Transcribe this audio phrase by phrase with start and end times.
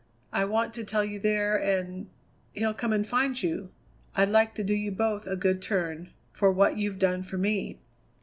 [0.33, 2.09] I want to tell you there, and
[2.53, 3.71] he'll come and find you.
[4.15, 7.79] I'd like to do you both a good turn for what you've done for me."